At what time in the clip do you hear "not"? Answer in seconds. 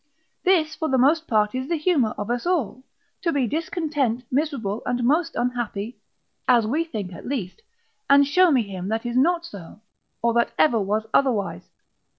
9.15-9.45